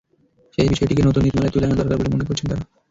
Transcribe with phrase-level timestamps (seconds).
[0.57, 2.63] সেই বিষয়টিকে নতুন নীতিমালায় তুলে আনা দরকার বলে মনে করছেন তাঁরা।